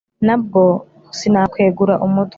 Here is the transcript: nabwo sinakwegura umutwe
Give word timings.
nabwo 0.25 0.61
sinakwegura 1.17 1.93
umutwe 2.05 2.29